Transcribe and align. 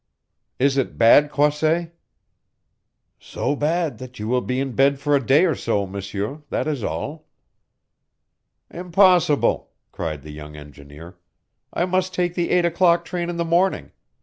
"Is 0.57 0.77
it 0.77 0.97
bad, 0.97 1.29
Croisset?" 1.29 1.93
"So 3.19 3.55
bad 3.55 3.99
that 3.99 4.17
you 4.17 4.27
will 4.27 4.41
be 4.41 4.59
in 4.59 4.71
bed 4.71 4.97
for 4.99 5.15
a 5.15 5.23
day 5.23 5.45
or 5.45 5.53
so, 5.53 5.85
M'seur. 5.85 6.41
That 6.49 6.67
is 6.67 6.83
all." 6.83 7.27
"Impossible!" 8.71 9.69
cried 9.91 10.23
the 10.23 10.31
young 10.31 10.55
engineer. 10.55 11.19
"I 11.71 11.85
must 11.85 12.15
take 12.15 12.33
the 12.33 12.49
eight 12.49 12.65
o'clock 12.65 13.05
train 13.05 13.29
in 13.29 13.37
the 13.37 13.45
morning. 13.45 13.91